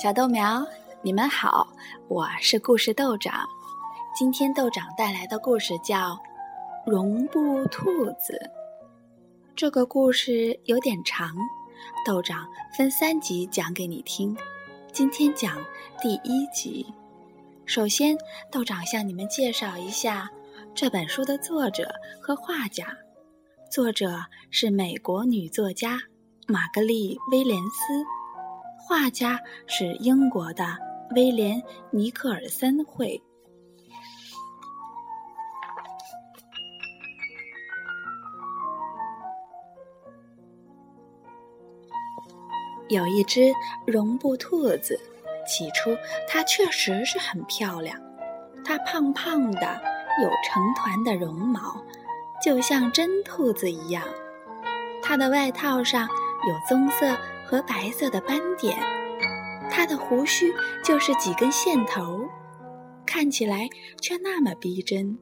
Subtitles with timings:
[0.00, 0.64] 小豆苗，
[1.02, 1.66] 你们好，
[2.06, 3.44] 我是故事豆长。
[4.16, 6.10] 今天豆长带来的故事叫
[6.86, 8.32] 《绒布兔子》。
[9.56, 11.34] 这个故事有点长，
[12.06, 14.36] 豆长分三集讲给你听。
[14.92, 15.58] 今天讲
[16.00, 16.86] 第一集。
[17.66, 18.16] 首先，
[18.52, 20.30] 豆长向你们介绍一下
[20.76, 21.92] 这本书的作者
[22.22, 22.86] 和画家。
[23.68, 24.20] 作者
[24.52, 25.98] 是美国女作家
[26.46, 28.04] 玛格丽·威廉斯，
[28.88, 30.64] 画家是英国的
[31.14, 31.60] 威廉·
[31.90, 33.22] 尼克尔森绘。
[42.88, 43.52] 有一只
[43.86, 44.98] 绒布兔子。
[45.46, 45.94] 起初，
[46.26, 47.94] 它确实是很漂亮。
[48.64, 49.82] 它胖胖的，
[50.22, 51.76] 有成团的绒毛，
[52.42, 54.02] 就像真兔子一样。
[55.02, 57.16] 它的外套上有棕色
[57.48, 58.76] 和白色的斑点，
[59.70, 60.52] 它的胡须
[60.84, 62.28] 就是几根线头，
[63.06, 63.66] 看起来
[64.02, 65.18] 却那么逼真。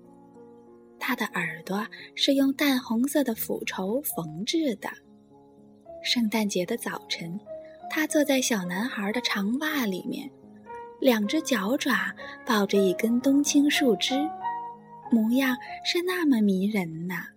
[0.98, 4.88] 它的耳朵是用淡红色的腐绸缝制的。
[6.02, 7.38] 圣诞节的早晨。
[7.88, 10.28] 他坐在小男孩的长袜里面，
[11.00, 12.12] 两只脚爪
[12.44, 14.28] 抱着一根冬青树枝，
[15.08, 17.28] 模样是那么迷人呐。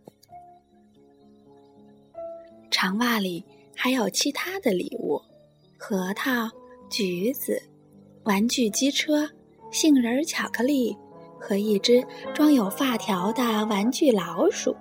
[2.71, 3.45] 长袜里
[3.81, 5.21] 还有其他的礼物：
[5.77, 6.49] 核桃、
[6.89, 7.63] 橘子、
[8.23, 9.25] 玩具机车、
[9.71, 10.93] 杏仁巧克力
[11.39, 14.75] 和一只装有发条的玩具老鼠。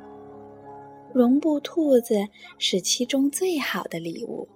[1.14, 2.26] 绒布兔子
[2.58, 4.48] 是其中最好的礼物。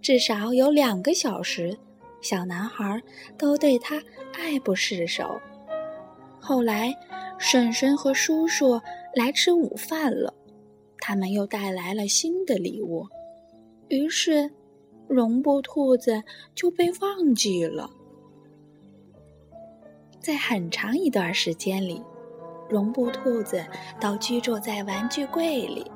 [0.00, 1.76] 至少有两个小时，
[2.22, 2.98] 小男孩
[3.36, 5.38] 都对他爱不释手。
[6.40, 6.94] 后来，
[7.38, 8.80] 婶婶和叔叔
[9.14, 10.32] 来吃午饭了，
[10.96, 13.06] 他们又带来了新的礼物，
[13.88, 14.50] 于是，
[15.08, 16.22] 绒布兔子
[16.54, 17.88] 就被忘记了。
[20.20, 22.02] 在很长一段时间里，
[22.68, 23.64] 绒布兔子
[24.00, 25.88] 都居住在玩具柜里，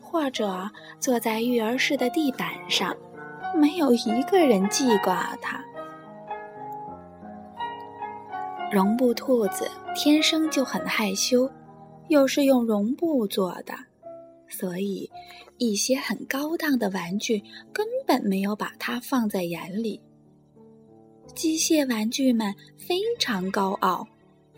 [0.00, 0.70] 或者
[1.00, 2.96] 坐在育儿室的地板上。
[3.52, 5.60] 没有一个人记挂它。
[8.70, 11.50] 绒布兔子天生就很害羞，
[12.06, 13.74] 又是用绒布做的，
[14.50, 15.10] 所以
[15.56, 19.98] 一些很高档的玩具根本没有把它放在眼里。
[21.34, 24.06] 机械玩具们非常高傲，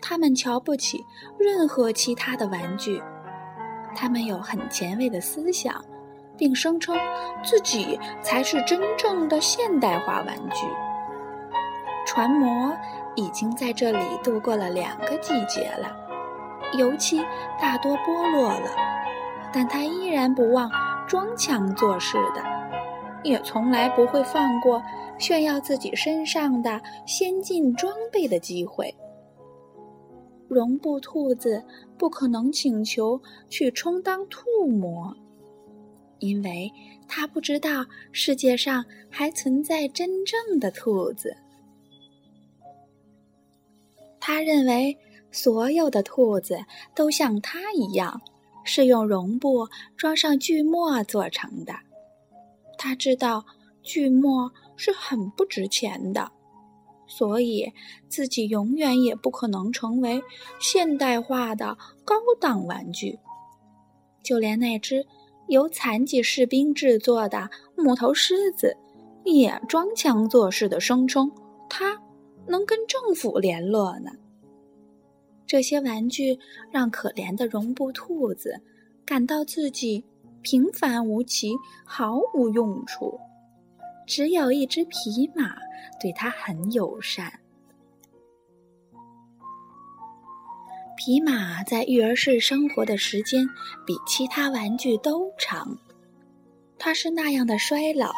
[0.01, 0.99] 他们瞧不起
[1.39, 3.01] 任何其他的玩具，
[3.95, 5.81] 他们有很前卫的思想。
[6.35, 6.97] 并声称
[7.43, 10.65] 自己才是真正的现代化玩具。
[12.07, 12.75] 船模
[13.15, 15.95] 已经在这里度过了两个季节了，
[16.75, 17.21] 油漆
[17.61, 18.71] 大多剥落了，
[19.53, 20.69] 但他依然不忘
[21.07, 22.41] 装腔作势的，
[23.23, 24.81] 也从来不会放过
[25.19, 28.93] 炫耀自己身上的先进装备的机会。
[30.47, 31.63] 绒布兔子
[31.97, 35.15] 不可能请求去充当兔魔。
[36.19, 36.71] 因为
[37.05, 41.35] 他不知道世界上还存在真正的兔子，
[44.21, 44.97] 他认为
[45.31, 46.57] 所有的兔子
[46.95, 48.21] 都像他一样
[48.63, 51.73] 是用绒布装上锯末做成的。
[52.77, 53.45] 他知道
[53.81, 56.31] 锯末是很不值钱的，
[57.07, 57.71] 所以
[58.09, 60.21] 自己永远也不可能成为
[60.59, 63.19] 现代化的高档玩具，
[64.23, 65.05] 就连那只。
[65.49, 68.77] 由残疾士兵制作的木头狮子，
[69.25, 71.29] 也装腔作势地声称，
[71.69, 72.01] 他
[72.47, 74.09] 能跟政府联络呢。
[75.45, 76.39] 这些玩具
[76.71, 78.61] 让可怜的绒布兔子
[79.05, 80.03] 感到自己
[80.41, 81.53] 平凡无奇，
[81.85, 83.19] 毫无用处。
[84.05, 85.55] 只有一只皮马
[86.01, 87.39] 对它很友善。
[90.95, 93.45] 皮马在育儿室生活的时间
[93.85, 95.77] 比其他玩具都长，
[96.77, 98.13] 它是那样的衰老，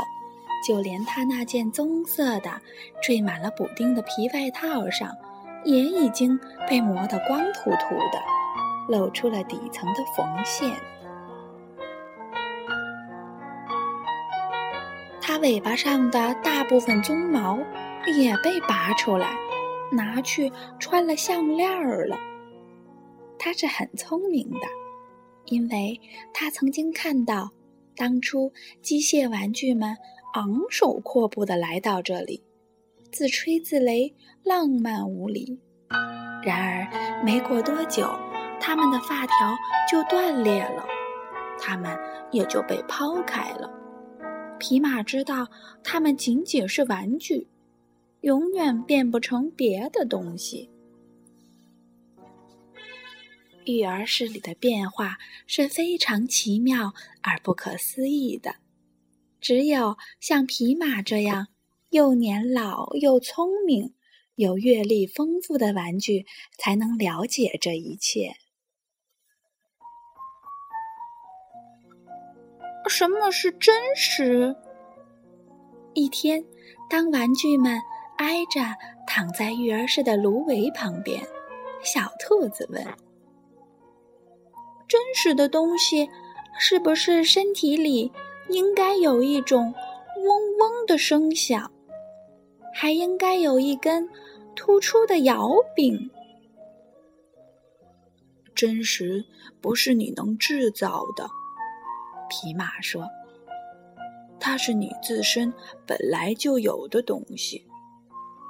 [0.68, 2.62] 就连它那件棕色的、
[3.02, 5.16] 缀满了补丁的皮外套上，
[5.66, 6.40] 也已经
[6.70, 8.22] 被磨得光秃秃的，
[8.88, 10.72] 露出了底层的缝线。
[15.20, 17.58] 它尾巴上的大部分鬃毛
[18.06, 19.36] 也被拔出来，
[19.92, 22.16] 拿去穿了项链了。
[23.40, 24.68] 他是很聪明的，
[25.46, 26.00] 因为
[26.34, 27.50] 他曾经看到
[27.96, 29.98] 当初机械玩具们
[30.36, 32.44] 昂首阔步地来到这里，
[33.16, 34.14] 自吹自擂，
[34.44, 35.58] 浪漫无礼。
[36.44, 38.06] 然而没过多久，
[38.60, 39.56] 他们的发条
[39.90, 40.86] 就断裂了，
[41.58, 41.98] 他们
[42.30, 43.72] 也就被抛开了。
[44.60, 45.48] 皮马知道
[45.82, 47.48] 他们仅仅是玩具，
[48.20, 50.70] 永远变不成别的东西。
[53.64, 55.18] 育儿室里的变化
[55.48, 58.56] 是非常奇妙而不可思议的，
[59.40, 61.48] 只有像匹马这样
[61.96, 63.94] 又年老又聪明、
[64.36, 66.26] 有阅历丰富的玩具，
[66.58, 68.36] 才能了解这一切。
[72.90, 74.54] 什么是真实？
[75.94, 76.44] 一天，
[76.90, 77.80] 当玩具们
[78.18, 78.60] 挨着
[79.08, 81.26] 躺在育儿室的芦苇旁边，
[81.82, 82.86] 小兔子问。
[84.86, 86.10] 真实的东西，
[86.60, 88.12] 是不是身体里
[88.50, 89.74] 应该有一种
[90.18, 91.72] 嗡嗡的声响，
[92.78, 94.10] 还应该有一根
[94.54, 96.12] 突出的摇柄？
[98.54, 99.24] 真实
[99.62, 101.26] 不是你能制造的，
[102.30, 103.08] 皮马说，
[104.42, 105.54] 它是你自身
[105.88, 107.66] 本来就有的东西。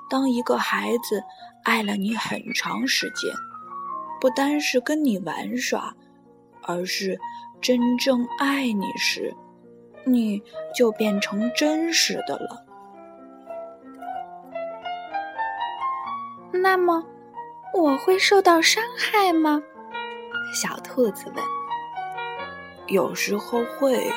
[0.10, 1.24] 当一个孩子
[1.64, 3.32] 爱了你很长时间，
[4.20, 5.96] 不单是跟你玩耍。
[6.68, 7.16] 而是
[7.62, 9.32] 真正爱你时，
[10.04, 10.42] 你
[10.76, 12.65] 就变成真实的了。
[16.66, 17.06] 那么，
[17.76, 19.62] 我会受到伤害吗？
[20.52, 21.46] 小兔子问。
[22.88, 24.12] 有时候会，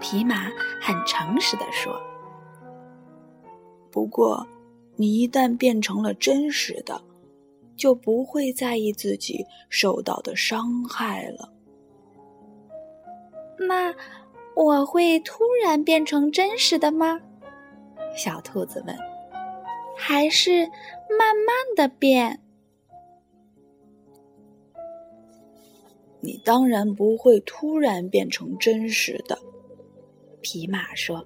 [0.00, 0.50] 皮马
[0.82, 1.96] 很诚实的说。
[3.88, 4.44] 不过，
[4.96, 7.00] 你一旦变成了真实的。
[7.76, 11.48] 就不会在意自己受到的伤害了。
[13.56, 13.94] 那
[14.56, 17.20] 我会突然变成真实的吗？
[18.16, 18.98] 小兔子问。
[19.96, 20.68] 还是
[21.16, 22.40] 慢慢的变？
[26.20, 29.38] 你当然不会突然变成真实的，
[30.40, 31.24] 皮马说。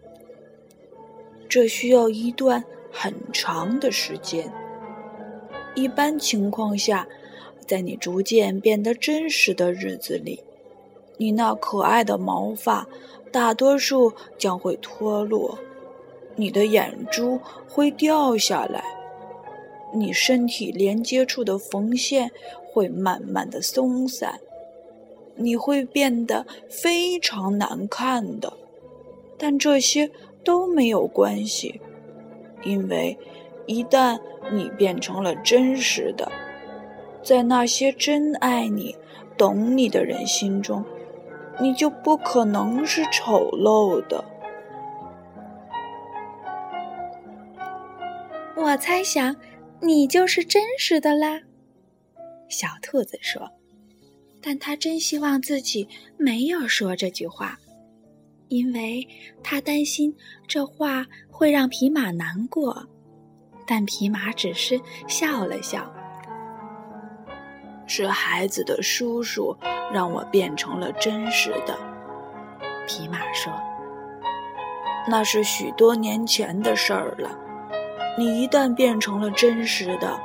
[1.49, 4.53] 这需要一段很长的时间。
[5.75, 7.09] 一般情况下，
[7.67, 10.43] 在你逐渐变得真实的日子里，
[11.17, 12.87] 你那可爱的毛发
[13.31, 15.59] 大多数将会脱落，
[16.37, 18.85] 你的眼珠会掉下来，
[19.93, 22.31] 你身体连接处的缝线
[22.73, 24.41] 会慢慢的松散，
[25.37, 28.53] 你会变得非常难看的。
[29.39, 30.11] 但这些
[30.45, 31.81] 都没有关系，
[32.65, 33.19] 因为。
[33.65, 34.19] 一旦
[34.51, 36.31] 你变成了真实的，
[37.23, 38.97] 在那些真爱你、
[39.39, 40.85] 懂你的人心中，
[41.61, 44.25] 你就不可能是丑陋的。
[48.57, 49.35] 我猜想，
[49.85, 51.41] 你就是真实的啦。
[52.49, 53.51] 小兔子说，
[54.41, 57.59] 但他真希望自己没有说这句话，
[58.47, 59.05] 因为
[59.43, 60.15] 他担心
[60.47, 62.87] 这话会让匹马难过。
[63.67, 65.93] 但皮马只是笑了笑。
[67.89, 69.57] 是孩子的叔叔
[69.93, 71.77] 让我变成了真实的，
[72.87, 73.53] 皮马说。
[75.09, 77.37] 那是许多年前的事儿了。
[78.19, 80.21] 你一旦变成了真实的，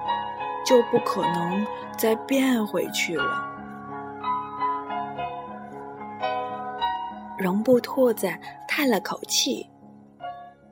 [0.65, 1.65] 就不可能
[1.97, 3.45] 再变回去了。
[7.37, 8.27] 绒布兔子
[8.67, 9.65] 叹了口气，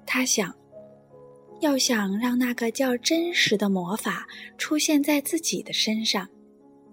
[0.05, 0.53] 他想。
[1.61, 6.27] 要想让那个叫真实的魔法出现在自己的身上，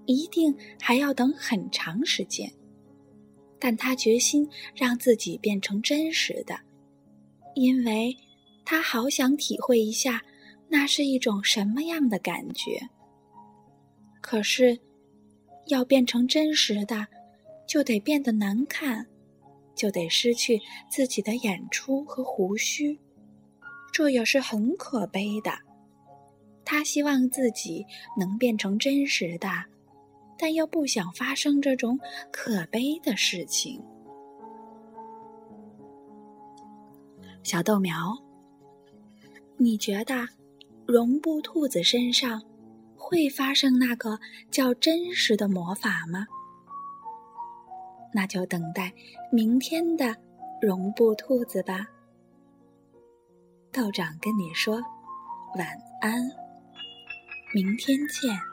[0.06, 2.50] 一定还要等很长时间。
[3.58, 6.56] 但他决心让自己变成真实的，
[7.54, 8.16] 因为
[8.64, 10.22] 他好想体会一下
[10.68, 12.88] 那是一种什么样的感觉。
[14.20, 14.78] 可是，
[15.66, 17.06] 要变成真实的，
[17.66, 19.06] 就得变得难看，
[19.74, 22.98] 就得失去自己的眼珠和胡须。
[23.92, 25.52] 这也是很可悲的。
[26.64, 27.84] 他希望自己
[28.16, 29.48] 能变成真实的，
[30.38, 31.98] 但又不想发生这种
[32.30, 33.82] 可悲的事情。
[37.42, 38.16] 小豆苗，
[39.62, 40.26] 你觉得
[40.86, 42.42] 绒布兔子身上
[42.96, 44.18] 会发生那个
[44.50, 46.26] 叫真实的魔法吗？
[48.12, 48.92] 那就等待
[49.30, 50.16] 明天的
[50.60, 51.86] 绒布兔子吧。
[53.70, 54.82] 道长跟你说
[55.56, 55.68] 晚
[56.00, 56.28] 安，
[57.54, 58.51] 明天见。